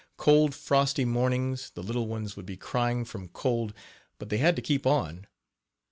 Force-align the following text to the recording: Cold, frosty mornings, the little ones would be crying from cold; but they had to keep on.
Cold, 0.17 0.55
frosty 0.55 1.05
mornings, 1.05 1.69
the 1.75 1.83
little 1.83 2.07
ones 2.07 2.35
would 2.35 2.43
be 2.47 2.57
crying 2.57 3.05
from 3.05 3.27
cold; 3.27 3.71
but 4.17 4.29
they 4.29 4.37
had 4.39 4.55
to 4.55 4.59
keep 4.63 4.87
on. 4.87 5.27